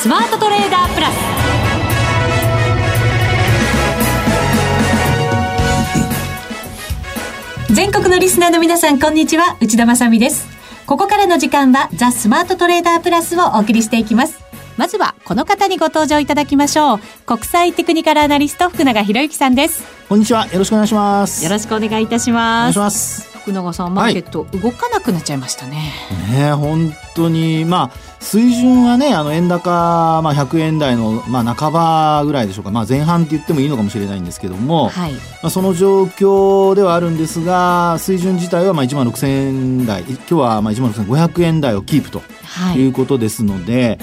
[0.00, 1.10] スマートトレーダープラ
[7.68, 7.74] ス。
[7.74, 9.58] 全国のリスナーの皆さんこんにちは。
[9.60, 10.48] 内田まさです。
[10.86, 14.40] ここからの時間はザ・スマートトレーダープラスをお送りしていきます。
[14.78, 17.00] まずはこの方にご登場いただきましょう。
[17.26, 19.84] 国際テクニカルアナリスト福永博之さんです。
[20.08, 20.46] こんにちは。
[20.46, 21.44] よろしくお願いします。
[21.44, 22.78] よろしくお願いいたします。
[22.78, 25.92] お願いします福永さんマーケット動かなくなっちゃいましたね。
[26.30, 27.64] はい、ね本当に。
[27.64, 40.02] まあ水準はねあの円高、まあ、100円台の、まあ、半ばぐらいでしょうか、まあ、前半って言ってもいいのかもしれないんですけども、はい、まあ、その状況ではあるんですが水準自体はまあ1万6000円台。
[40.02, 42.22] 今日はまあ1万6500円台をキープと
[42.76, 42.86] い。
[42.86, 43.98] うことですので、はい、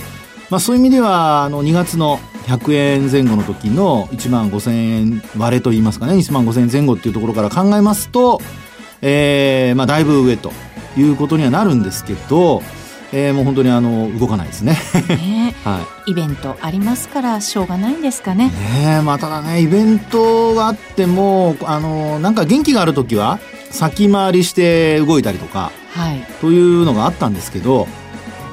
[0.50, 6.14] まあ、そういう意味ではあの2月の100円前後の時の1万5000円割れといいますかね。
[6.14, 8.42] 1万5000円前後っていうところから考えますと
[9.02, 10.52] えー、まあ、だいぶ上と
[10.98, 12.62] いうことにはなるんですけど、
[13.14, 14.78] えー、もう本当にあの動かないですね。
[15.08, 18.52] ね、 はい、イベントありますからしょうがないんですかね。
[18.84, 23.40] ねまあ、ただねイベントがあってもあのなんか元気がある時は
[23.72, 27.88] 先回りして動いたりとか、はい、というのがあったんですけど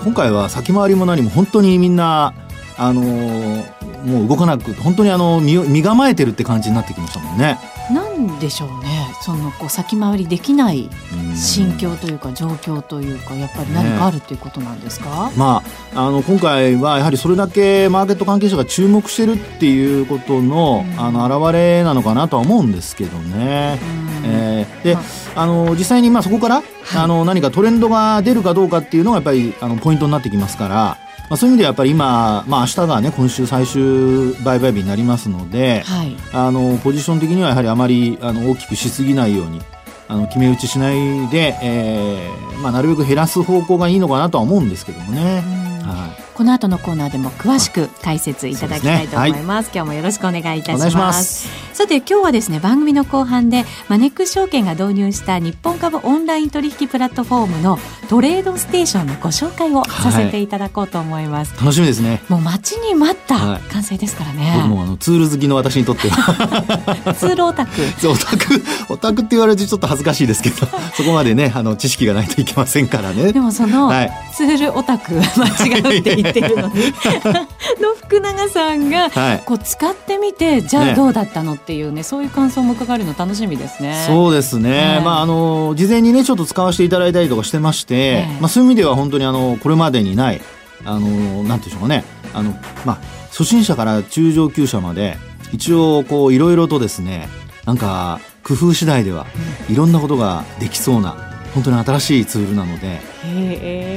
[0.04, 2.34] 今回は先回りも何も本当にみんな
[2.76, 7.58] あのもう動かなく本当にあの身身構えてるって感じになってきましたもんね。
[7.90, 10.90] なんでしょうねそのこう先回りできない
[11.34, 15.62] 心境というか状況というかやっぱり何かあるということなんですか、ね、ま
[15.94, 23.78] あ、あの今回はやはりそれだけマーケット関係者が注目してるっていうことの,、あの表れなのかなとは思うんですけどね。
[24.26, 24.98] えー、で、
[25.34, 26.64] あの実際にまあそこから、はい、
[26.94, 31.03] あの何かトレンドが出るかどうかっていうのがやっぱりあのポイントになってきますから。
[31.30, 39.60] まあ、そういう意味ではやっぱり今、まあ明日がね今週最終売買日になりますので、はい、あのポジション的にはやはりあまりあの大きくしすぎないように
[40.06, 45.42] あの決め打ちしないで、えーまあ、なるべく減らす方向がいいのかなとは思うんですけどもね。
[45.82, 49.44] はいこの後のコーナーでも詳しく解説いただきたいと思います。
[49.44, 51.64] ねはい、今日もよろしくお願いいたします。
[51.74, 57.78] さて今日はですね番組の後半でマネックス証券が導入した日本株オンライン取引プラットフォームの
[58.08, 61.52] トレードステーションのご紹介をさせていただこうと思います。
[61.54, 62.22] はい、楽しみですね。
[62.28, 64.50] もう待ちに待った完成ですからね。
[64.50, 67.72] はい、もあのツール好きの私にとってはツールオタク。
[68.08, 73.32] オタクオタクって言われてちょっと恥ずかしいですけど、 そこまでねあの知識がないといけませんからね。
[73.32, 73.92] でもその、
[74.32, 76.74] ツールオタク 間違うって言ってるのに。
[77.80, 79.10] の福永さんが、
[79.44, 84.04] こう使ってみてじゃあどうだったのっていうねそういう感想も伺えるの楽しみですね。
[84.06, 90.40] そうですね、まああの事前にねちょっと使わせていただいたりとかしてまして、まあ、そういう意味では本当にあのこれまでにない
[90.84, 92.04] あのなんていうんでしょうかね。
[92.32, 92.54] あの、
[92.84, 92.98] まあ、
[93.30, 95.16] 初心者から中上級者まで
[95.52, 97.28] 一応こういろいろとですね
[97.64, 99.26] なんか工夫次第では
[99.70, 101.16] いろんなことができそうな
[101.54, 103.00] 本当に新しいツールなので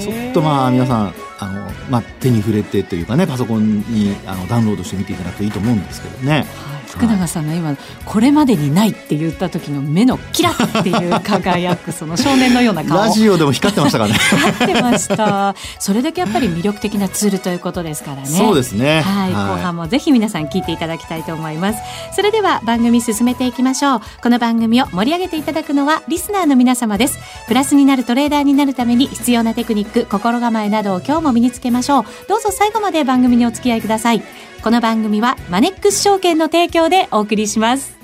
[0.01, 6.45] ちょっとまあ皆さんあの、まあ、手に触れてというかねパソコンにあのダウンロードしてみていただくといいと思うんですけどね。
[6.55, 7.75] はい福永さんの今
[8.05, 12.97] これまでにないって言った時の目のキラッっていう輝くその少年のような顔。
[12.97, 13.97] ラジオでも光ってました。
[13.99, 14.15] からね。
[14.15, 15.55] 光ってました。
[15.79, 19.01] それだけやっぱり魅力的なツールということですからねそうですね。
[19.01, 21.79] はい、はい、後半もぜひ皆さん聞いていただきたいと思います。
[22.15, 24.01] それでは番組進めていきましょう。
[24.21, 27.19] この番組を盛り上げていただくのはリスナーの皆様です。
[27.47, 32.05] プラスになるトレーダーになるために必要なテクニック心構えなどを今日も身につけましょう。
[32.27, 34.21] どうぞ最後まで番組にお付き合いください
[34.63, 37.97] この番組はマネックス証券の提供でお送りします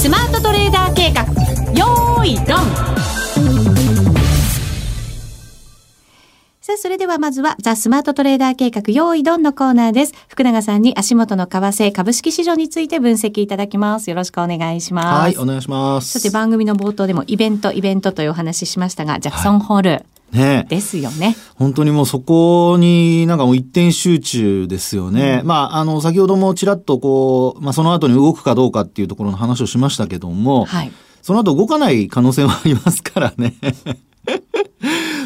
[0.00, 1.22] スマートトレーダー計画
[1.72, 2.88] よーいドン
[6.60, 10.12] さあ、それではまずは、ザ・スマートトレーダー計画、用意ドンのコーナーです。
[10.28, 14.10] 福永さんに足元の為替、株式市場について分析いただきます。
[14.10, 15.38] よろしくお願いします。
[15.38, 16.18] はい、お願いします。
[16.18, 19.90] さて、番組の冒頭でもイベント、イベントというお話ししましたが、ジャクソンホール。
[19.92, 21.36] はいね、ですよね。
[21.54, 25.40] 本当にもうそこになんかもう一点集中ですよね。
[25.42, 33.54] うん、まあ、あの、先ほどもちらっとこう、まあその後に動くかどうかっていうところの話をしましたけども、はい、その後動かない可能性はありますからね。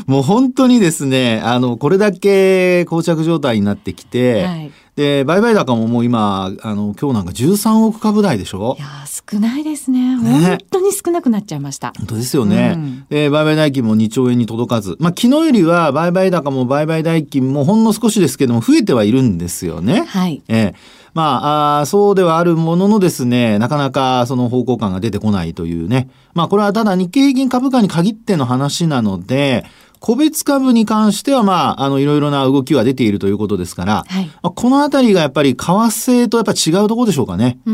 [0.07, 8.77] もう本当にですね、あの、これだけ膠着状態になってきて、はい、で、売買高ももう今、あの、今日なんか13億株台でしょ？
[8.79, 10.17] いや少ないですね。
[10.17, 11.93] 本当に少なくなっちゃいました。
[11.97, 12.75] 本当ですよね。
[12.77, 14.97] うん、で、売買代金も2兆円に届かず。
[14.99, 20.05] まあ、昨日よりは売買高も売買代金もほんの少しですけども、増えてはいるんですよね。
[20.07, 20.43] はい。
[20.49, 20.75] えー
[21.15, 26.09] まあ、あそうではあるもののですね、なかなかその方向感が出てこないというね。
[26.35, 29.65] まあ、これはただ日経平均株価に限っての話なので、
[30.03, 37.59] 個別株に関しては、まあ、あの、いろいろな動きは出ているということですから、はい、まあ、このあたりがやっぱり為替とやっぱ違うところでしょうかね。
[37.65, 37.71] 為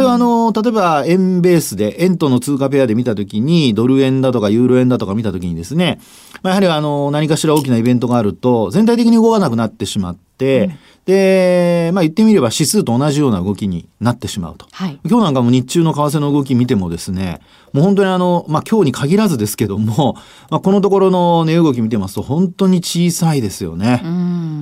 [0.00, 6.00] 替は、あの、例えば円ベースで、円との通貨ペアで見たときに、ドル円だとかユーロ円だとか見たときにですね、
[6.42, 10.72] まあ、やはりあの、何かしら大きなイベントがあると、全体的に動かなくなってしまって、うん
[11.08, 14.66] で、まあ言ってみれば指数と同じような動きになってしまうと。
[14.72, 17.40] はい、今日なんかも日中の為替の動き見てもですね、
[17.72, 20.16] もう本当にあの、まあ今日に限らずですけども、
[20.50, 24.02] まあこのところの値動き見てますと本当に小さいですよね。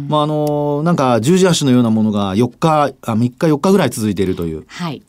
[0.08, 4.66] まああの、なんか十字足のようなものが4日、あ3日4日ぐらい続いているという。
[4.68, 5.02] はい。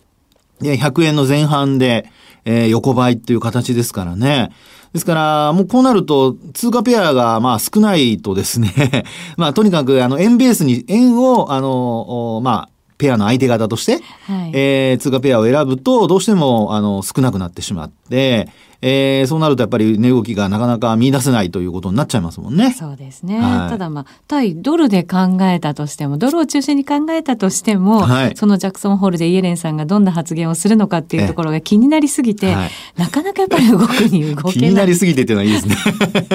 [0.59, 2.09] で、100円の前半で、
[2.45, 4.49] えー、横ばいっていう形ですからね。
[4.93, 9.05] ですから、もうこうなると、通貨ペアがまあ少ないとですね
[9.37, 18.49] まあとにかくあの円ベースに、円をあの、まあ、ペアの相手方として、はい、えー、通貨ペアを選ぶと、どうしてもあの少なくなってしまって、
[18.81, 22.73] えー、そうなるとやっぱり値動きがなかなか見出せないということになっちゃいますもんね。
[22.73, 23.39] そうですね。
[23.39, 34.53] はい、ただまあ、対ドルで考えたとしても、ドルを中心に考えたとしても、はい、そのジャクソンホールでイエレンさんがどんな発言をするのかっていうところが気になりすぎて、はい、なかなかやっぱり動くに動けない。
[34.57, 35.75] 気になりすぎてっていうのはいいですね。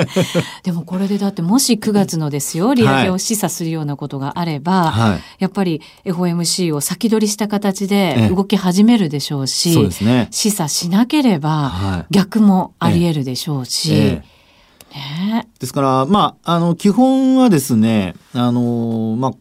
[0.65, 13.93] でもこれでだってもし9月のですよ、利上げを示唆するようなことがあれば、やっぱり FOMC を先取りした形で動き始めるでしょうし、そうですね、示唆しなければ、逆逆もあり得るでしょうし。
[13.95, 14.33] ええ
[14.95, 19.33] ね、ですから、まあ、あの、基本はですね、あの、まあ、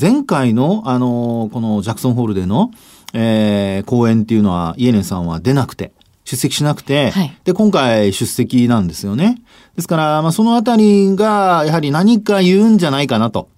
[0.00, 2.70] 前回の、あの、このジャクソンホールでの、
[3.12, 5.92] えー、講演っていうのは、イエレンさんは出なくて、
[6.24, 9.42] 出席しなくて、はい、で、今回出席なんですよね。
[9.74, 13.48] ですから、まあ、そのあたりが、やはり何か言うんじゃないかなと。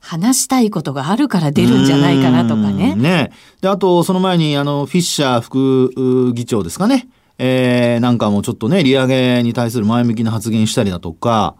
[0.00, 2.94] 話したいことがあるから出るんじゃないかなとかね。
[2.94, 3.32] ね。
[3.62, 7.08] で、あと、その前に、あの、フィッシャー副議長ですかね。
[7.42, 11.56] えー、なんかもちょっとね、利上げに対する前向きな発言したりだとか、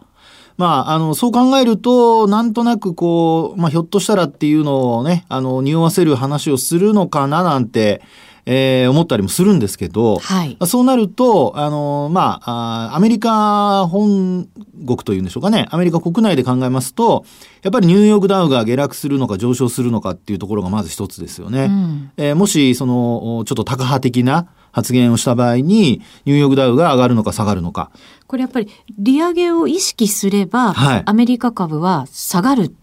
[0.55, 8.03] まあ、あの、そう考えると、なんとなくこう、まあ、ひょっとしたらっていうのをね、あの、匂わせる話をするのかななんて、
[8.45, 14.47] えー、思ったりもするんですけど、はい、そうなると、あの、まあ、アメリカ本
[14.85, 17.25] 国というんでしょうかね、アメリカ国内で考えますと、
[17.63, 21.65] やっぱりニューヨークダウが下落するのか上昇するのかっていうところがまず一つですよね。
[21.65, 27.91] うん、えー、もし、その、ちょっとタカ派的な、発言をした場合に、ニューヨークダウが上がるのか下がるのか。
[28.27, 32.73] これやっぱり利上げを意識すれば、はい、アメリカ株は下がる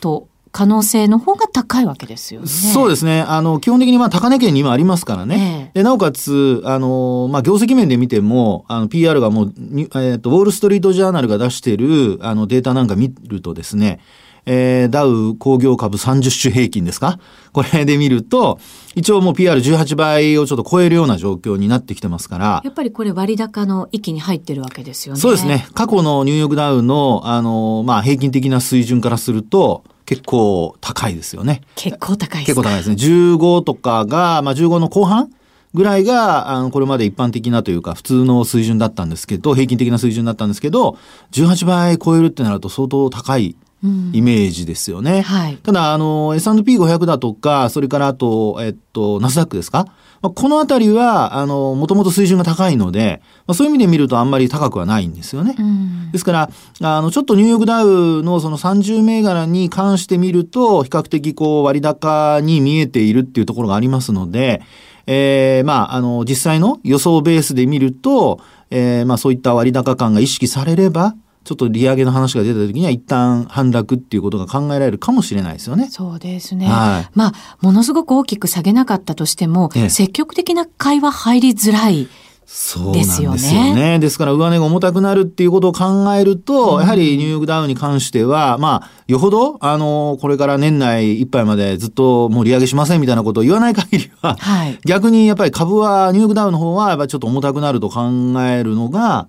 [0.00, 2.46] と可能性の方が高いわけですよね。
[2.46, 3.22] そうですね。
[3.22, 5.70] あの、基本的にまあ高値圏にもありますからね。
[5.74, 13.98] ええ、で、なおかつ、あの、まあ業績面で見ても、あの、PR がもう、えっ、ー、と、ウォールストリートジャーナルが出している、あの、データなんか見るとですね、
[14.46, 17.18] えー、ダウ工業株30種平均ですか？
[17.52, 18.58] これで見ると、
[18.94, 22.60] 一応もう PR18 倍をちょっと超えるような状況になってきてますから。
[22.64, 25.20] やっぱりこれ割高の域に入ってるわけですよね。
[25.20, 25.66] そうですね。
[25.74, 31.62] 過去のニューヨークダウの、あの、まあ、平均的な水準からすると、結構高いですよね。
[31.76, 32.96] 結構高いです結構高いですね。
[32.96, 35.30] 15とかが、まあ、15の後半
[35.72, 40.98] ぐらいが、あの、これまで一般的なというか、普通の水準だったんですけど、平均的な水準だったんですけど、
[41.32, 43.56] 18倍超えるってなると相当高い
[44.12, 45.16] イメージですよね。
[45.16, 49.86] うんはい、ただ、あの、S&P500 だとか、それからあと、えっと、ナスダックですか？
[50.22, 55.54] まあ、このあたりは、あの、もともと水準が高いので、まあ、そういう意味で見るとあんまり高くはないんですよね。
[55.58, 56.50] うん、ですから、
[56.80, 64.62] あの、ちょっとニューヨークダウのその30銘柄に関して見ると、比較的こう割高に見えているっていうところがありますので、
[65.06, 68.40] えー、まあ、あの、実際の予想ベースで見ると、
[68.70, 71.14] えー、まあそういった割高感が意識されれば、
[71.44, 75.88] ちょっと利上げの話が出た時には一旦反落っていうことが考えられるかもしれないですよね。
[75.90, 76.66] そうですね。
[76.66, 82.08] はい、まあ、ものすごく大きく下げなかったとしても、ええ、積極的な会話入りづらい。
[82.46, 83.98] そうなんですよね。
[83.98, 98.10] ですから、上値が重たくなるっていうことを考えると、うん、やはりニューヨークダウンに関しては、まあ、よほど、あの、これから年内いっぱいまでずっともう利上げしませんみたいなことを言わない限りは、はい、逆にやっぱり株は、ニューヨークダウンの方は、やっぱりちょっと重たくなると考
[98.42, 99.28] えるのが、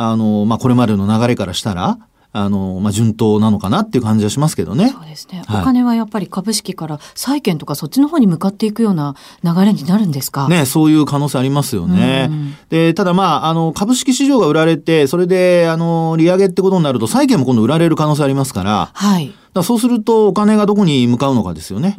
[0.00, 1.98] あの、まあ、これまでの流れからしたら、
[2.30, 4.90] あの、まあ、順当なのかなっていう感じはしますけどね。
[4.90, 5.42] そうですね。
[5.46, 10.46] はい、お金はやっぱり株式から債券とかそっちの方に向かっていくような流れになるんですか？
[10.46, 12.30] ね、そういう可能性ありますよね。
[12.68, 19.32] で、ただまあ、あの、株式市場が売られて、それで、あの、利上げってことになると、債券も今度売られる可能性ありますから、はい。
[19.54, 21.96] だそうすると、お金がどこに向かうのかですよね。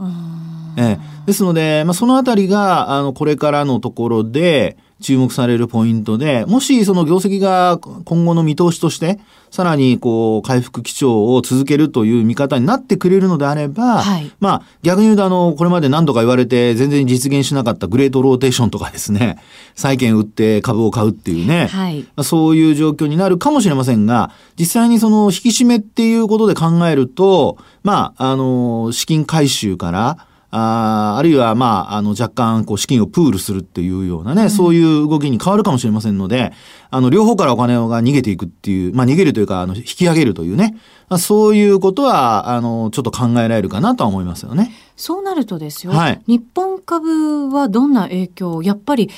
[0.78, 9.20] ええ、ですので、まあ、そのあたりが、あの、これからのところで、注目されるポイントで、もしその業績が今後の見通しとして、
[9.52, 19.42] さらにこう回復基調を続けるという見方になってくれるのであれば、はい、まあ逆に言うとあのこれまで何度か言われて全然実現しなかったグレートローテーションとかですね
[19.76, 36.52] 債券売って株を買うっていうね、はい、そういう状況になるかもしれませんが実際にその引き締めっていうことで考えるとまああの資金回収からああるいは、まあ、あの、若干、こう、資金をプールするっていうようなね、うん、そういう動きに変わるかもしれませんので、
[36.90, 40.76] あの、両方からお金が逃げていくっていう、まあ、逃げるというか、あの、引き上げるというね、
[41.08, 44.72] まあ、そういうことは、あの、ちょっと考えられるかなとは思いますよね。
[44.96, 49.10] そうなるとですよ、はい、日本株はどんな影響やっぱり、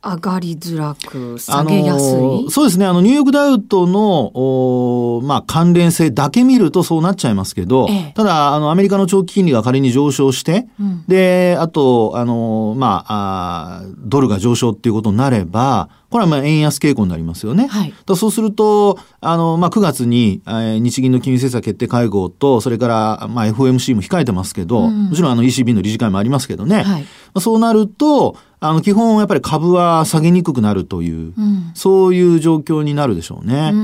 [0.00, 2.50] 上がりづらく下げやすい？
[2.50, 2.86] そうですね。
[2.86, 17.66] あの、ニューヨークダウトの、おまあ、関連性だけ見るとそうなっちゃいますけど、ええ、ただ、あの、アメリカの長期金利が仮に上昇して、うん、で、あと、あの、まああ、ドルが上昇っていうことになれば、これはまあ円安傾向になりますよね。
[17.66, 26.76] はい、そうすると、あの、まあ、9月に、えー、日銀の金融政策決定会合と、それから、まあ、FOMC も控えてますけど、うん、もちろんあの ECB の理事会もありますけどね。
[26.76, 33.70] はい、まあ、そうなると、あの、基本やっぱり株は下げにくくなるという、うん、そういう状況になるでしょうね。
[33.74, 33.76] う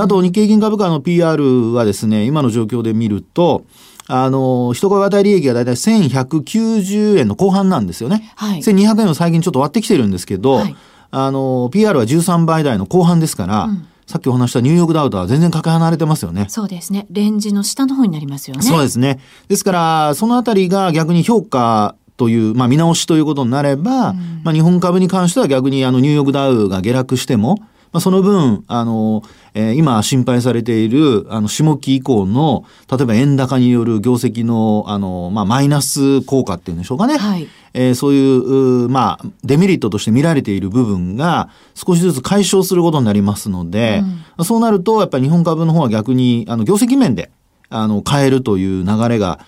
[0.00, 3.64] あと、日経銀株価の PR はですね、今の状況で見ると、
[4.12, 8.32] あの、一株当たり利益がだいたい1190円の後半なんですよね。
[8.34, 10.76] はい、1200円を最近ちょっと割ってきてるんですけど、はい、
[11.10, 16.46] あの、PR は13倍台の後半ですから、うんさっきお話したニューヨークダウとは全然かけ離れてますよね。
[16.48, 17.06] そうですね。
[17.10, 18.62] レンジの下の方になりますよね。
[18.62, 19.20] そうですね。
[19.46, 27.58] ですから、そのあたりが逆に評価という、まあ、見直しということになれば、うん、まあ、日本株に関しては逆にあのニューヨークダウが下落しても、
[27.92, 29.22] まあ、その分、あの、
[29.54, 37.16] えー、今心配されている、あの、下期以降の、例えば円高による業績の、あの、まあ、マイナス効果っていうんでしょうかね。
[37.16, 37.48] はい。
[37.74, 38.38] えー、そうい
[38.84, 44.02] う、まあ、デメリットとして見られている部分が少しずつ解消することになりますので、
[44.38, 47.30] うん、そうなると、やっぱり日本株の方は逆に、あの、業績面で、
[47.70, 49.40] あの、変えるという流れが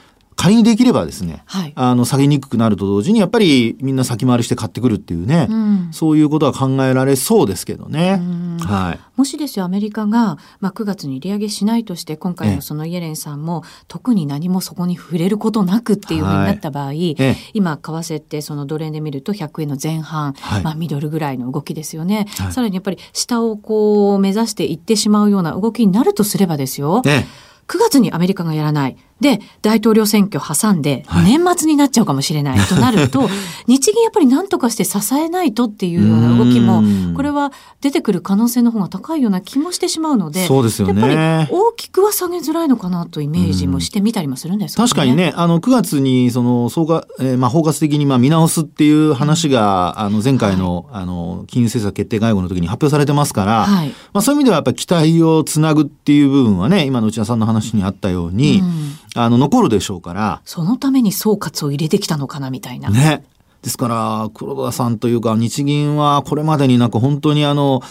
[0.43, 8.21] 仮にできればですね、はい、あの下げにくくなると同時にやっぱりみんな先回りして買ってくるっていうね、うん、そういうことは考えられそうですけどね。
[8.61, 17.17] はい、もしですよアメリカが、まあ、9月に利上げしないとして今回のそのイエレンさんも特に何もそこに触れることなくっていうふうになった場合、はい、
[17.55, 27.03] 今為替ってそのドル円で見ると100円の前半、はい、まあ、ミドルぐらいの動きですよね、さらにやっぱり下をこう目指していってしまうような動きになるとすればですよ、
[27.69, 28.97] 9月にアメリカがやらない。
[29.23, 33.31] で、大統領選挙挟んで、年末になっちゃうかもしれないとなると、
[33.67, 36.83] 日銀やっぱり何とかして支えないとっていうような動きも、
[37.15, 41.01] これは出てくる可能性の方が高いような気もしてしまうので、そうですよね。
[41.01, 60.41] やっぱり大きくは下げづらいのかなとイメージもしてみたりもするんですか、ね、確かにね、あの、9月に、その、総括、えー、まあ、包括的にまあ見直すっていう話が、あの、前回の、はい、あの、金融政策決定会合の時に発表されてますから、はい、まあ、そういう意味ではやっぱり期待をつなぐっていう部分はね、今の内田さんの話にあったように、うんあの、残るでしょうから。
[60.45, 62.91] そのために総括を入れてきたのかな、みたいな。
[62.91, 63.25] ね。
[63.63, 67.83] ですから、黒田さんというか、日銀はこれまでになんか本当にあの、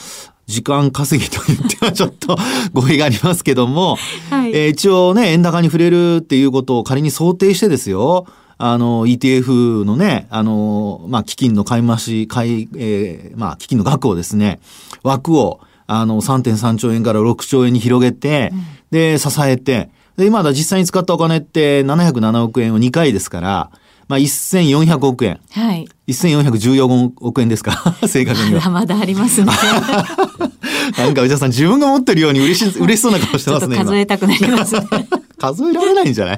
[0.48, 2.38] 時間稼ぎと言ってはちょっと
[2.74, 3.98] 語弊がありますけども、
[4.30, 8.26] はい、えー、一応ね、円高に触れるっていうことを仮に想定してですよ、
[8.58, 14.60] あの、ETF のね、あの、まあ、基金の買い増し、買い、えー、まあ、基金の額をですね、
[15.04, 18.62] 枠を、あの、3.3兆円から6兆円に広げて、うん、
[18.92, 23.72] で、支えて、で、今だ実際に使ったお金って707億円を2回ですから、
[24.08, 25.40] まあ、1400億円。
[25.52, 25.88] はい。
[26.10, 27.96] 1414億円ですか？
[28.08, 28.60] 正確には。
[28.60, 29.52] まだまだありますね。
[30.98, 33.78] なんか内田さん自分が持ってるように嬉し、嬉しそうな顔してますね。
[33.78, 34.82] 数えたくなりますね。
[35.42, 36.38] 数えられないんじゃない？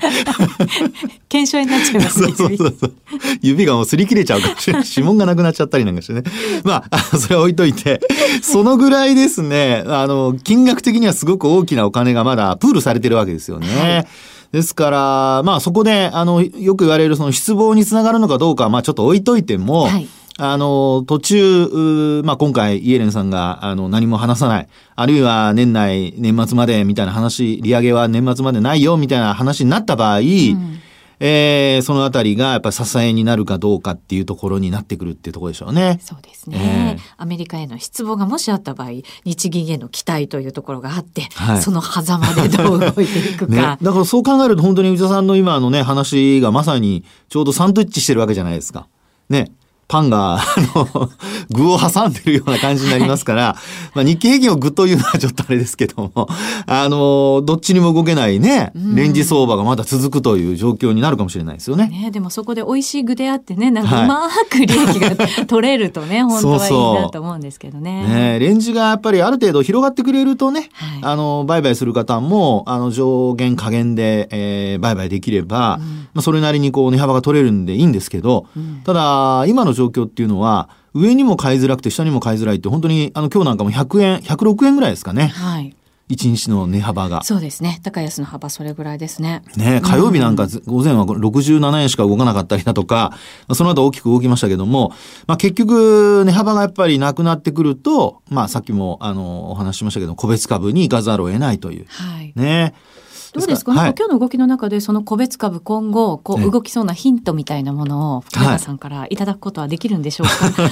[1.27, 2.31] 検証になっちゃいますね。
[2.33, 2.93] そうそうそう。
[3.41, 4.83] 指がもう擦り切れちゃうかもしれない。
[4.87, 6.23] 指紋がなくなっちゃったりなんかしてね。
[6.63, 7.99] まあ、それは置いといて、
[8.41, 13.67] そのぐらいですね、あの、金額的にはすごく大きなお金がまだプールされてるわけですよね。
[13.67, 14.07] はい
[14.53, 24.67] ですから、まあそこで、あの、よく言われるその失望につながるのかどうか、まあちょっと置いといても、はいあの、途中、まあ、今回、イエレンさんが、あの、何も話さない。
[24.95, 30.79] あるいは、年内、年末まで、みたいな話、利上げは年末までないよ、みたいな話になった場合、うん、
[31.19, 35.99] えー、そのあたりが、やっぱ支えになるかどうかっていうところになってくるっていうところでしょうね。
[36.01, 36.97] そうですね。
[36.97, 38.89] えー、アメリカへの失望がもしあった場合、
[39.23, 43.53] 日銀への期待というところがあって、はい、その狭間でどう動いていくか。
[43.55, 48.87] ね、だからそう考えると、本当に内田さんの今のね、話がまさに、ちょうどサンドイッチしてるわけじゃないですか。
[49.29, 49.51] ね。
[49.87, 51.09] パンが、あの、
[51.51, 53.55] 具を挟んでるような感じになりますから、
[53.93, 56.27] まあ日経平均を具というのはちょっとあれですけども、
[56.65, 61.87] あの、どっちにも動けないね、レンジ相場がまだ続くという状況になるかもしれないですよね。
[61.87, 68.07] ねでもそこで美味しい具であってね、なんかうまく利益が取れるとね、 本当はいいなと思うんですけどね。
[68.07, 85.27] ねレンジがやっぱりある程度広がってくれるとね、はい、あの、売買する方も、あの、上限下限で、えー、売買できれば、うん、まあそれなりにこう値幅が取れるんでいいんですけど、うん、ただ、今の状況っていうのは、上にも買いづらくて下にも買いづらいって本当にあの今日なんかも100円106円ぐらいですかね。
[85.27, 85.75] はい。
[86.09, 87.23] 一日の値幅が。
[87.23, 87.79] そうですね。
[87.81, 89.41] 高安の幅それぐらいですね。
[89.55, 93.17] ね火曜日なんか午前は67円しか動かなかったりだとか、
[93.53, 94.91] その後大きく動きましたけども、
[95.27, 101.85] まあ結局値幅がやっぱりなくなってくると、まあさっきもあのお話ししましたけど、個別株に行かざるを得ないという。
[101.87, 102.33] はい。
[102.35, 102.73] ね。
[103.33, 110.67] どうですか、はい、今日の動きの中でその個別株今後こう動きそうなヒントみたいなものを福永さんからいただくことはできるんでしょうか、は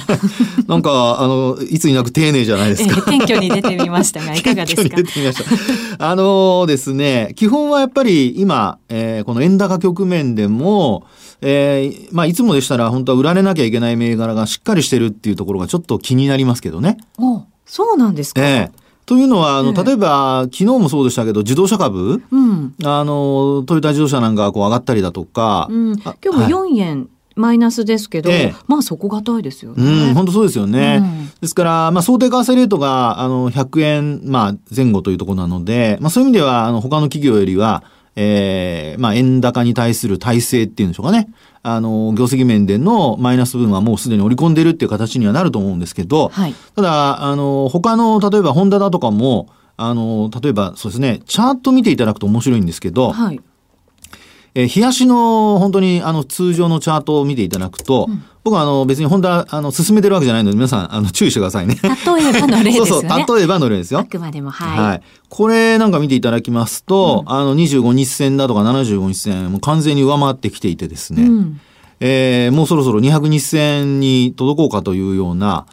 [0.64, 4.96] い、なんかあのいつになく丁寧じゃないですか、えー、謙虚に出てみましたがいかがですか？
[5.98, 11.06] あのですね基本はやっぱり今、えー、この円高局面でも
[11.44, 16.98] えー、まあ、いつもでしたら本当は売られなきゃいけない銘柄がしっかりしてるっていうところがちょっと気になりますけどね。
[17.18, 18.40] おそうなんですか？
[18.40, 18.78] ええ。
[18.78, 18.81] ー
[19.12, 25.68] というのは、あの、例えば、昨日もそうでしたけど、自動車株、うん、あの、トヨタ自動車なんかこう上がったりだとか。
[25.70, 30.08] うん、今日も4円、はいマイナスですけど、ええ、まあ底堅いですよね。
[30.08, 31.00] うん、本当そうですよね。
[31.02, 37.84] うん、ですから、まあ想定為替レートが、あの、100円、まあ前後というところなので、まあそういう意味では、あの、他の企業よりは、
[38.16, 41.30] ええー、まあ円高に対する体制っていうんでしょうかね。
[41.64, 53.40] あの、業績面でのマイナス分はもうすでに織り込んでるっていう形にはなると思うんですけど、はい、ただ、あの、他の、例えばホンダだとかも、あの、例えばそうですね、チャート見ていただくと面白いんですけど、はい、
[54.54, 61.76] えー、冷やしの本当にあの通常のチャートを見ていただくと、うん、僕はあの別に本田あの進めてるわけじゃないので皆さんあの注意してくださいね。
[61.82, 62.86] 例えばの例ですよね。
[62.86, 64.00] そうそう例えばの例ですよ。
[64.00, 64.78] あくまでもはい。
[64.78, 65.02] はい。
[65.28, 71.22] これなんか見ていただきますと、うん、あの25日線だとか75日線もう完全に上回ってきていてですね。
[71.22, 71.60] うん
[72.04, 75.66] えー、もうそろそろ200日線に届こうかというような、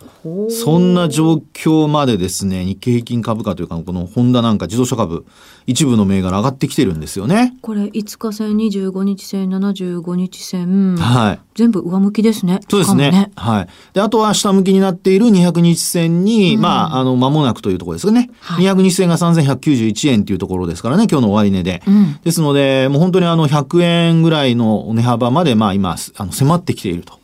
[0.64, 5.26] そんな状況までですね、日経平均株価というか、このホンダなんか自動車株、
[5.70, 7.54] 一部の銘柄上がってきてるんですよね。
[7.62, 11.40] これ、5日線、25日線、75日線、はい。
[11.54, 12.60] 全部上向きですね。
[12.68, 13.12] そうですね。
[13.12, 13.68] ねはい。
[13.94, 18.32] で、あとは下向きになっている200日線に、うん、まあ、あの、間もなくというところですね。
[18.42, 21.84] はい、200日線が3191円というところですからね、今日の終値で。
[21.86, 27.20] うん、ですので、もう本当にあの、100円ぐらいの値幅まで、まあ今、あの、迫ってきていると。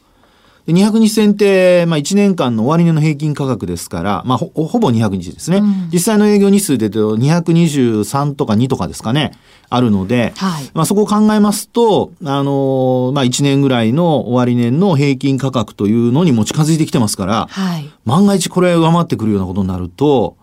[0.67, 9.33] 200日線って、まあ、1年間の終値の平均価格ですから、まあ、ほほぼ200日ですね、うん、実際の営業日数で言うと223とか2とかですかね、
[9.69, 20.37] あるので、はい、まあ、そこを考えますと、あのー、まあ、1年ぐらいの終値の平均価格というのにも近づいてきてますから、はい、万が一これ上回ってくるようなことになると、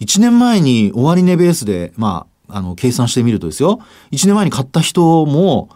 [0.00, 5.68] 1年前に終値ベースで、まあ、あの、計算してみるとですよ、1年前に買った人も、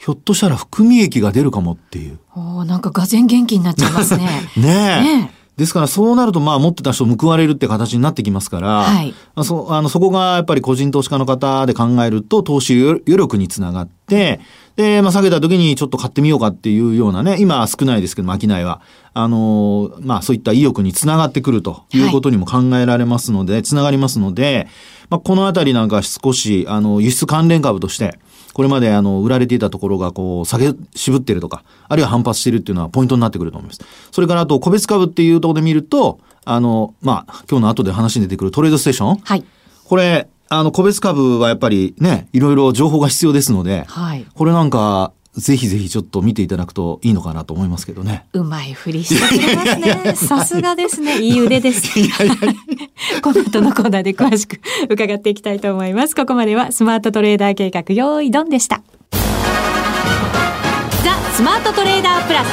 [0.00, 2.18] ひょっとしたら含み益が出るかもっていう。
[2.34, 4.28] おなんかがぜ元気になっちゃいますね。
[4.56, 14.40] ねですからそうなるとまあ持ってた人報われるって形になってきますから、はい、そあのそこがやっぱり個人投資家の方で考えると投資余力につながって、
[14.76, 18.80] で、まあ下げた時にちょっと買ってみようかっていうようなね、今は少ないですけど、商いは。
[19.12, 24.66] あの、まあそういった意欲につながってくるということにも考えられますので、はい、つながりますので、
[25.10, 28.18] まあこのあたりなんか少し、あの、輸出関連株として、
[28.52, 33.80] これまであの、売られていたところがこう、下げ渋ってるとか、あるいは反発してるっていうのはポイントになってくると思います。
[34.10, 39.16] それからあと、個別株っていうところで見ると、あの、まあ、今日の後で話に出てくるトレードステーション。
[39.16, 39.44] はい。
[39.84, 44.26] これ、あの、個別株はやっぱりね、いろいろ情報が必要ですので、はい。
[44.34, 48.26] これなんか、ぜひぜひちょっと見ていただくといいのかなと思いますけどね。
[48.32, 50.14] うまいふりしてくれますね。
[50.16, 51.20] さすがですね。
[51.20, 51.88] いい腕です。
[53.22, 56.16] この後のコーナーで詳しく伺っていきたいと思います。
[56.16, 58.82] ここまではスマートトレーダー計画用意ドンでした。
[61.04, 62.48] ザ・スマートトレーダープラス。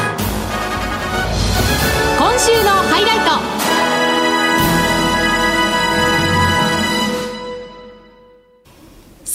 [2.19, 3.56] 今週のハイライト。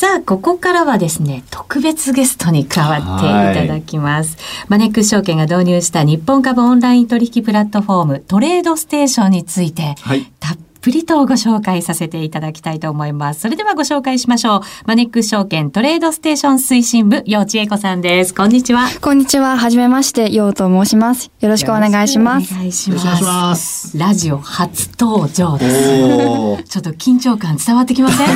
[0.03, 4.37] さあ、ここからはですね、特別ゲストに加わっていただきます。
[4.67, 13.41] マネックス証券が導入した日本株オンライン取引プラットフォームトレードステーションについて、はい、たっぷりとご紹介させていただきたいと思います。
[13.41, 14.61] それではご紹介しましょう。
[14.85, 18.35] マネックス証券トレードステーション推進部、陽千恵子さんです。
[18.35, 18.89] こんにちは。
[19.01, 19.57] こんにちは。
[19.57, 21.31] はじめまして、陽と申します。
[21.41, 22.53] よろしくお願いします。
[22.53, 23.97] お願いします。
[23.97, 26.65] ラジオ初登場です。
[26.69, 28.27] ちょっと緊張感伝わってきません？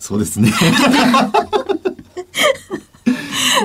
[0.00, 0.50] そうですね。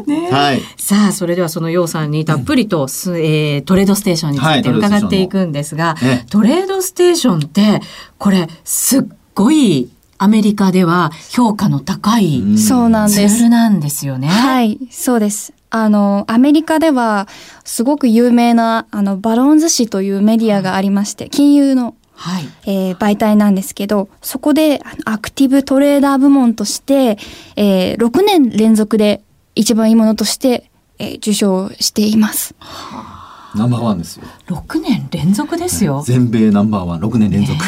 [0.08, 7.42] ねはい、さあ、それではその楊さんにたっぷりと、うん、えー、トレードステーションについて伺っていくんですが、はい、トレードステーション。
[7.42, 7.82] って、
[8.18, 9.04] これ、すっ
[9.36, 12.90] ごいアメリカでは評価の高いツール
[13.50, 14.28] なんですよね。
[14.28, 15.54] はい、そうです。
[15.72, 17.28] あの、アメリカでは、
[17.64, 27.18] すごく有名な、あの、バロンズ紙というメディアがありまして、金融の、はい、えー、媒体なんですけど、そこで、アクティブトレーダー部門として、
[27.56, 29.22] えー、6年連続で
[29.56, 32.56] 一番いいものとして、えー、受賞しています。
[32.60, 33.22] はあ
[33.56, 34.26] ナンバーワンですよ。
[34.48, 36.04] 六年連続ですよ。
[36.06, 37.60] 全米ナンバーワン、六年連続。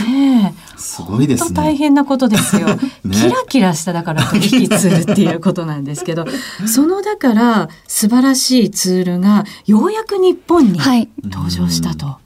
[0.78, 1.54] すごいですね。
[1.54, 2.68] 大変なことですよ。
[3.04, 6.26] ね、キラキラしただから取引ツールっていうことなんですけど、
[6.66, 10.80] そのだから素晴らしいツールがようやく日本に
[11.24, 12.18] 登場したと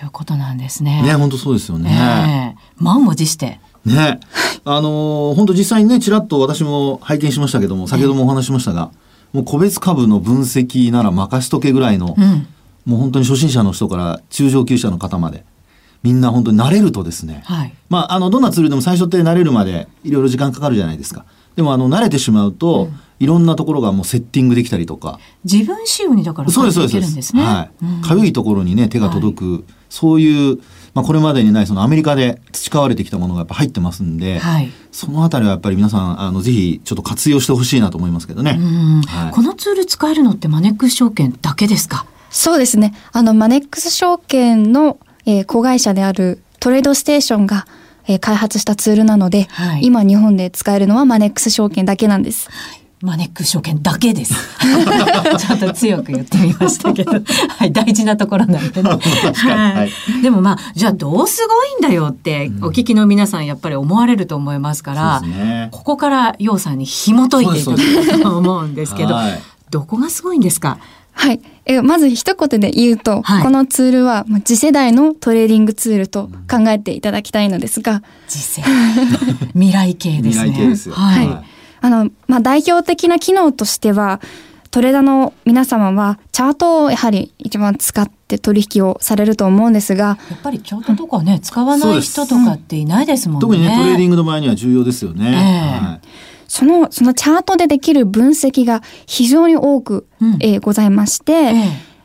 [0.00, 1.02] いうことなんですね。
[1.02, 1.90] ね、本当そうですよね。
[1.90, 3.60] ね満を持して。
[3.86, 4.20] ね、
[4.64, 8.90] あのー、本当実際にね、ちらっと私も拝見しましたけども、先ほどもお話しましたが、
[9.32, 12.46] もう個別株の分析なら任しとけぐらいの、うん。
[12.86, 15.44] もう本当に初心者の人から中上級者の方まで
[16.02, 21.26] みんな本当に慣れるとですね、はい、まああのどんなツールでも最初って慣れるまでいろいろ時間かかるじゃないですか。
[21.56, 25.18] でもあの慣れてしまうと、うん、いろんなところがもうセッティングできたりとか。
[25.44, 30.60] 自分仕様にだからそうですそうです、ね、はい、うん、いところにね手が届く、はい、そういう
[30.96, 38.58] まあ、これまでにないそのアメリカで培われてきたものがやっぱ入ってますんで、はい、そのあたりはやっぱり皆さんあのぜひちょっと活用してほしいなと思いますけどね、
[39.06, 42.06] はい、このツール使えるのってマネックス証券だけですか？
[42.30, 42.94] そうですね。
[43.12, 47.66] あの、マネックス証券の、えー、子会社であるトレードステーションが、
[48.08, 52.48] えー、開発したツールなので、はい、今日本で使えるのはマネックス証券だけなんです。
[53.02, 54.34] マネックス証券だけです。
[55.38, 58.90] ちょっと強く言ってみましたけど、はい、大事なところなんでね。
[59.34, 70.78] はい、でもまあ、じゃあどうすごいんだよって、お聞きの皆さんやっぱり思われると思いますから、うんね、ここから楊さんに紐解いていただくと 思うんですけど、はい、どこがすごいんですか？
[71.12, 71.40] はい。
[71.64, 78.02] えまず一言で言うと、はい、このツールは次世代のトレーディングツールと考えていただきたいのですが。
[78.28, 78.70] 次世代。
[79.54, 80.50] 未来系ですね。
[80.50, 80.94] 未来系ですよ。
[80.94, 81.55] はい。
[81.80, 84.20] あの、まあ、代表的な機能としては、
[84.70, 90.18] トレーダーの皆様はチャートをやはり一番使って取引をされると思うんですが。
[90.30, 93.40] やっぱりチャートとかね、うん、使わない人とかっていないですもんね。
[93.40, 95.80] 特にね、トレーディングの場合には重要ですよね。
[95.82, 96.00] えー、はい
[96.48, 101.54] その、そのチャートでできる分析が非常に多く、うん、えー、ございまして、ええ、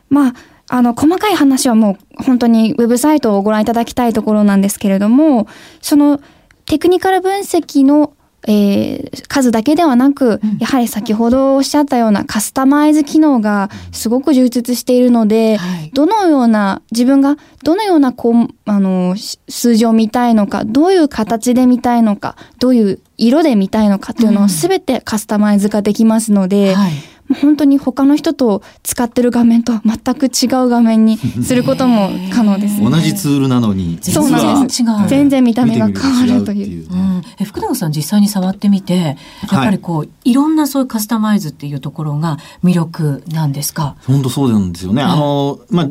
[0.10, 0.34] まあ、
[0.67, 5.47] あの、細かい話はもう本当にウェブサイトをご覧いただきたいところなんですけれども、
[5.81, 6.19] その
[6.65, 8.13] テクニカル分析の
[8.47, 19.15] えー、数だけではなく、やはり先ほどおっしゃったようなカスタマイズ機能がすごく充実しているので、はい、どのような、自分がどのようなこう、あの、
[19.49, 26.91] 数字を見たいのか、どういう形で見たいのか、どういう色で見たいのかっていうのを全てカスタマイズができますので、うんはい
[27.34, 34.00] 本当に他の人と使ってる画面と全く違う画面にすることも可能です、ね、同じツールなのに。
[34.02, 34.84] そうなんです。
[35.08, 36.91] 全然見た目が変わるという。
[36.91, 39.17] うん、え福永さん実際に触ってみて
[39.52, 43.96] やっぱりこう、はい、いろんなそういうカスタマイズっていうところが魅力なんですか？
[44.08, 45.02] 本当そうなんですよね。
[45.02, 45.88] あのまあ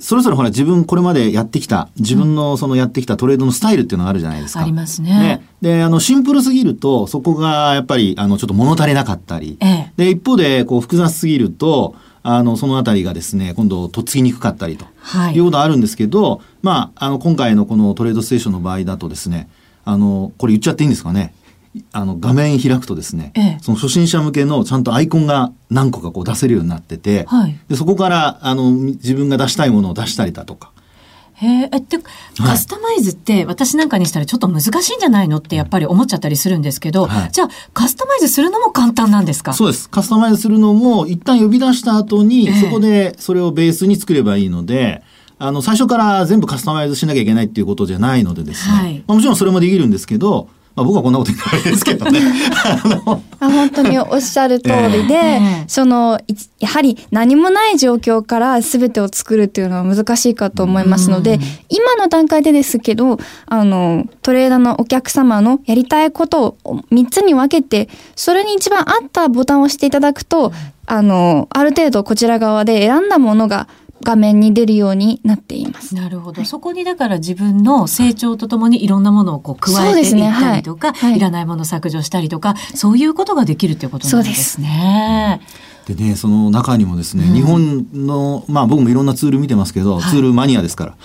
[0.00, 4.60] それぞれほら自分これまでやってきた自分のそのやってきたトレードのスタイルっていうのがあるじゃないですか。
[4.60, 5.10] ありますね。
[5.10, 19.48] ねであのシンプルすぎるとそこがやっぱりあのちょっと物足りなかったり、ええ、で一方でこう複雑すぎるとあのそのあたりがですね今度とっつきにくかったりと、はい、いうことあるんですけど、まああの今回のこのトレードステーションの場合だとですね
[19.84, 21.32] あのこれ言っちゃっていいんですかね？
[21.92, 30.72] あの画面開くとですね、ええ、その初心者向けのちゃんとアイコンが何個かこう出せるようになってて、はい、でそこからあの自分が出したいものを出したりだとか。
[31.40, 31.98] へえ、って
[32.42, 39.52] カスタマイズって私なんかにしたらちょっと難しいんじゃないのってやっぱり思っちゃったりするんですけど、はい、じゃあカスタマイズするのも簡単なんですか？
[39.52, 39.88] そうです。
[39.88, 45.04] カスタマイズするのも一旦呼び出した後に、そこでそれをベースに作ればいいので、
[45.38, 48.74] あの、最初から全部カスタマイズしなきゃいけないっていうことじゃないのでですね。
[48.74, 52.20] はい、まあ、もちろんそれもできるんですけど、まあ、僕はこんなこと言ってないですけどね。
[53.40, 56.20] あ本当におっしゃる通りで、えー、その
[56.58, 70.52] やはり何もない状況から全てを作るっていうのは難しいかと思いますので、うん、今の段階でですけどあのトレーダーのお客様のやりたいことを3つに分けてそれに一番合ったボタンを押していただくと、
[70.86, 73.68] あのある程度こちら側で選んだものが
[74.02, 75.94] 画面に出るようになっています。
[75.94, 76.40] なるほど。
[76.40, 85.40] はい、そこにだから自分の成長とともにいろんなものをこう加えていったりとか、ねはい、いらないものを削除したりとか、そういうことができるっていうことなんですね。
[85.42, 90.96] でね、その中にもですね、うん、日本の、まあ僕もいろんなツール見てますけど、はい、ツールマニアですから。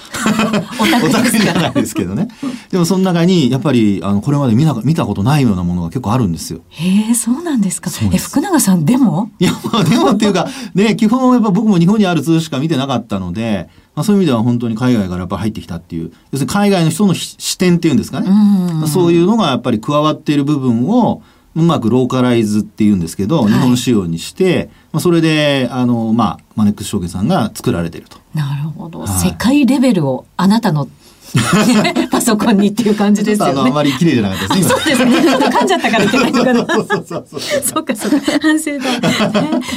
[1.04, 2.28] オタクじゃないですけどね。
[2.70, 6.62] でもその中にやっぱりあのこれまで見な見たことないようなものが結構あるんですよ。
[6.70, 7.92] へえそうなんですか。
[8.14, 9.30] え福永さんでも？
[9.40, 13.70] いやまあでもっていうかね基本やっぱ僕も日本にある図しか見てなかったので。
[13.96, 21.22] まあ、そういう意味では本当に海外からやっぱ入ってきたっていう要するに海外の人の視点っていうんですかね、まあ、そういうのがやっぱり加わっている部分を
[21.56, 28.18] うまくローカライズっていうんですけど、はい、日本仕様にして、まあ、それであの、まあ、マネックス証券さんが作られていると。
[28.34, 30.88] なるほど、はい、世界レベルをあなたの
[32.12, 33.62] パソコンにっていう感じですよね。
[33.62, 34.76] ああまり綺麗じゃなかったですね。
[34.76, 35.22] そうですね。
[35.24, 36.66] ちょっと噛んじゃったからいけないのかな。
[36.76, 37.42] そうそうそうそう。
[37.42, 38.40] そうかそうか。
[38.40, 38.86] 反省だ。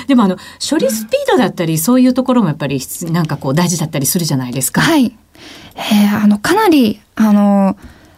[0.06, 0.36] でもあの
[0.68, 4.82] 処理スピードだったりそういうところもやっぱりなんかこう大事だったりするじゃないですか。
[4.82, 5.16] はい。
[5.76, 7.76] えー、あのかなりあの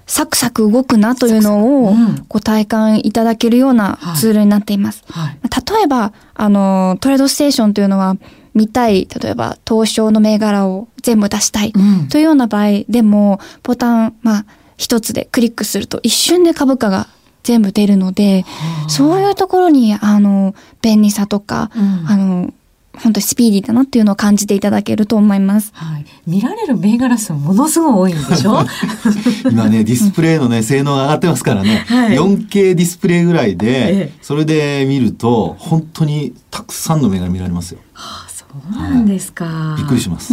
[0.08, 1.94] サクサク動くなというのを
[2.28, 5.04] ご体感いただけるようなツールになっています。
[5.08, 5.24] はい。
[5.24, 8.16] はい、例えば、あの、トレードステーションというのは、
[8.54, 11.72] 見たい、例えば、東証の銘柄を全部出したい
[12.08, 14.44] というような場合でも、ボタン、まあ、
[14.78, 17.08] 一つでクリックすると一瞬で株価が
[17.42, 18.44] 全部出るので、
[18.88, 22.54] そういうところに、あの、便利さとか、うん、あの、
[23.02, 25.72] 本当にスピーディーだなっていうのを感じていただけると思います。
[25.74, 26.04] はい。
[26.26, 28.64] 見られる銘柄数ものすごい多いんでしょ？
[29.50, 31.84] 今ね、ディスプレイのね、性能が上がってますからね。
[31.87, 37.80] はい、4K ディスプレイぐらいで、それで見ると、本当にたくさんの銘柄見られますよ。
[37.92, 40.32] はあそうなんですか、びっくりします、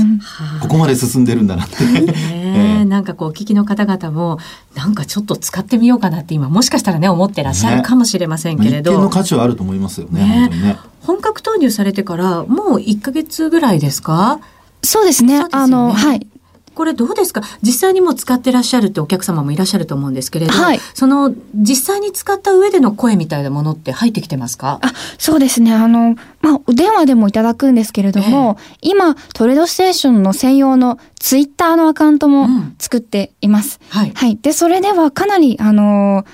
[0.62, 1.76] ここまで進んでるんだなって、
[2.32, 4.40] えー、なんかこう聞きの方々も
[4.74, 10.50] なんかちょっと使ってみようかなって今もしかしたらね思ってらっしゃるかもしれませんけれど、ね、の価値はあると思いますよねね。
[10.50, 14.40] ね本格投入されてからもう1か月ぐらいですか？
[14.84, 15.38] そうですね。
[15.38, 16.28] すねあの、はい。
[16.74, 17.42] これどうですか？
[17.62, 24.80] 実際にも使ってらっしゃるってお客様もいらっしゃると思うんですけれど、はい、その実際に使った上での声みたいなものって入ってきてますか？
[24.82, 25.74] あそうですね。
[25.74, 33.80] あの、まあ、お電話でもいただくんですけれども、えー、今、トレードステーションの専用のツイッターのアカウントも作っています。
[33.82, 34.12] うん、はい。
[34.14, 34.38] はい。
[34.42, 36.26] で、それではかなり、あの、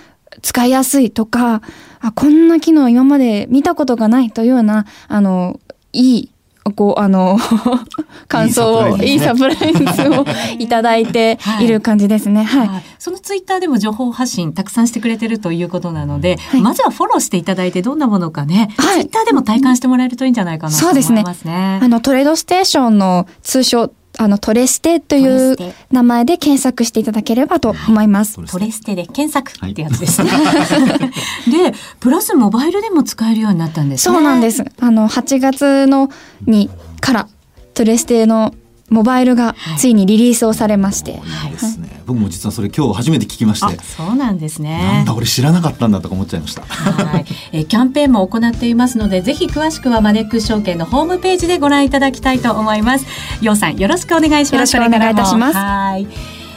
[0.42, 1.62] 使いやすいとか、
[2.02, 5.60] あ、こんな機能今まで見たことがないというような、あの、
[5.94, 6.32] いい
[6.76, 7.40] こう、あの、
[8.28, 10.26] 感想を、いいサプライズを
[10.60, 12.44] いただいて いる感じですね。
[12.44, 12.68] はい。
[12.68, 21.16] はい、そのツイッターでも情報発信たくさんしてくれてるということなので、はい、まずはフォローしていただいてどんなものかね、はい、ツイッターでも体感してもらえるといいんじゃないかなと思いますね。
[21.16, 21.80] そうですね。
[21.82, 25.56] あの、トレードステーションの通称、あの、トレステという
[25.92, 28.36] 名前で検索していただければと思います。
[28.46, 30.30] トレステで検索ってやつですね。
[30.30, 31.12] は
[31.48, 34.14] い、で、プラスモバイルでも使えるようになったんですね。
[34.16, 34.64] そうなんです。
[34.80, 36.10] あの、8月の
[36.46, 36.70] に
[37.00, 37.28] から
[37.74, 38.54] トレステの
[38.90, 41.81] モバイルがついにリリースをされまして、はい、ですね、
[42.12, 43.82] 僕も実はそれ今日初めて聞きまして。
[43.84, 44.84] そうなんですね。
[44.84, 46.64] なんだ俺知らなかったんだとか思っちゃいました。
[46.64, 53.06] はい、えキャンペーンも行っていますのでぜひ詳しくはマネックス証券のホームページでご覧いただきたいと思います。
[53.42, 54.54] ようさんよろしくお願いします。
[54.56, 55.58] よろしくお願いいたします。
[55.58, 56.08] はい。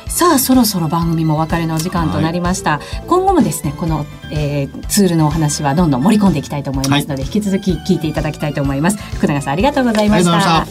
[0.09, 8.97] さあそろそろ番組もお別れのお時間となりました、はい、今後もですねこの、えー、ツールのお話はどんどん盛り込んでいきたいと思いますので、はい、引き続き聞いていただきたいと思います。
[8.97, 10.67] 福永さんありがとうございました。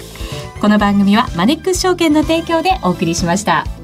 [0.63, 3.82] この番組はマネックス証券の提供でお送りしました